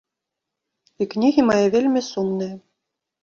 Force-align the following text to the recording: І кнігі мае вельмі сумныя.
І 1.03 1.07
кнігі 1.11 1.41
мае 1.49 1.59
вельмі 1.77 2.01
сумныя. 2.09 2.53